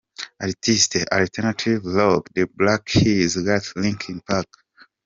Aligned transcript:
Artist, 0.41 0.95
alternative 1.11 1.85
rock: 1.85 2.31
The 2.33 2.49
Black 2.55 2.85
Keys, 2.85 3.35
Gotye, 3.37 3.73
Linkin 3.75 4.19
Park. 4.27 4.47